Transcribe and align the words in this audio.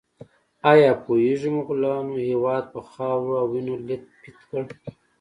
ایا 0.71 0.91
پوهیږئ 1.03 1.49
مغولانو 1.57 2.15
هېواد 2.29 2.63
په 2.73 2.79
خاورو 2.89 3.33
او 3.41 3.47
وینو 3.51 3.75
لیت 3.87 4.03
پیت 4.21 4.37
کړ؟ 4.49 4.61